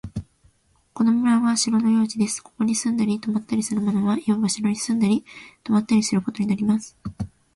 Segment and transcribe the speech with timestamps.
[0.95, 2.41] この村は城の領地です。
[2.41, 5.23] ここに住んだり泊ったりする者は、いわば城に住んだり
[5.63, 6.97] 泊ったりすることになります。